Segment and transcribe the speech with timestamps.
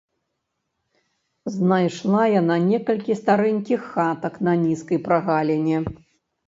[1.57, 5.77] Знайшла яна некалькі старэнькіх хатак на нізкай прагаліне.